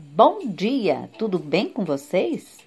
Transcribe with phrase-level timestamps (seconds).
[0.00, 2.58] Bom dia, tudo bem com vocês?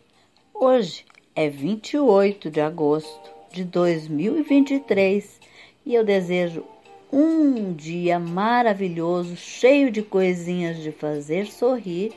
[0.53, 5.39] Hoje é 28 de agosto de 2023
[5.85, 6.65] e eu desejo
[7.09, 12.11] um dia maravilhoso, cheio de coisinhas de fazer sorrir.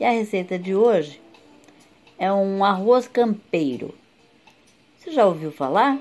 [0.00, 1.20] E a receita de hoje
[2.18, 3.94] é um arroz campeiro.
[4.98, 5.96] Você já ouviu falar?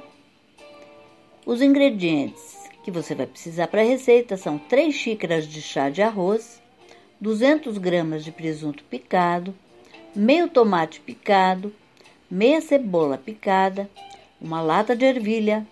[1.46, 6.02] Os ingredientes que você vai precisar para a receita são 3 xícaras de chá de
[6.02, 6.60] arroz,
[7.20, 9.54] 200 gramas de presunto picado,
[10.16, 11.74] meio tomate picado,
[12.30, 13.90] meia cebola picada,
[14.40, 15.66] uma lata de ervilha,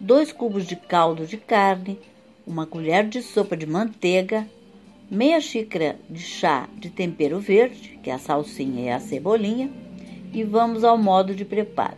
[0.00, 1.98] dois cubos de caldo de carne,
[2.46, 4.48] uma colher de sopa de manteiga,
[5.10, 9.70] meia xícara de chá de tempero verde, que é a salsinha e a cebolinha,
[10.32, 11.96] e vamos ao modo de preparo.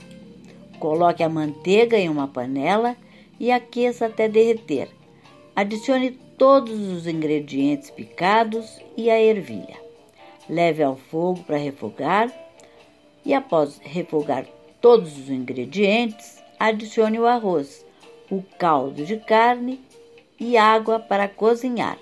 [0.81, 2.97] Coloque a manteiga em uma panela
[3.39, 4.89] e aqueça até derreter.
[5.55, 9.77] Adicione todos os ingredientes picados e a ervilha.
[10.49, 12.33] Leve ao fogo para refogar
[13.25, 14.47] e, após refogar
[14.81, 17.85] todos os ingredientes, adicione o arroz,
[18.31, 19.81] o caldo de carne
[20.39, 21.99] e água para cozinhar.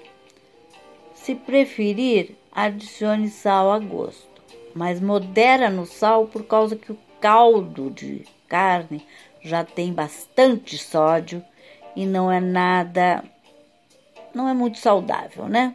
[1.15, 4.43] Se preferir, adicione sal a gosto,
[4.75, 9.05] mas modera no sal por causa que o caldo de carne
[9.41, 11.43] já tem bastante sódio
[11.97, 13.25] e não é nada
[14.37, 15.75] não é muito saudável, né?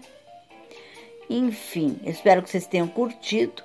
[1.30, 3.64] Enfim, espero que vocês tenham curtido.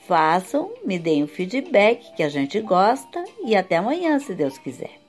[0.00, 5.05] Façam, me deem o feedback que a gente gosta e até amanhã, se Deus quiser.